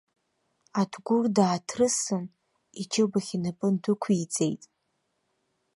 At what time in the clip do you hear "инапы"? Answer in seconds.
3.35-3.67